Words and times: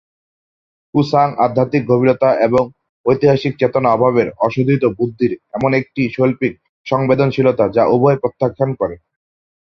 কু 0.93 0.99
সাঙ 1.03 1.27
আধ্যাত্মিক 1.45 1.83
গভীরতা 1.87 2.29
এবং 2.47 2.63
ঐতিহাসিক 3.05 3.53
চেতনা 3.57 3.89
অভাবের 3.91 4.27
অশোধিত 4.45 4.83
বুদ্ধির 4.97 5.31
এমন 5.57 5.71
একটি 5.73 6.01
শৈল্পিক 6.15 6.53
সংবেদনশীলতা 6.87 7.65
যা 7.75 7.83
উভয়ই 7.87 8.21
প্রত্যাখ্যান 8.21 8.69
করে। 8.79 8.95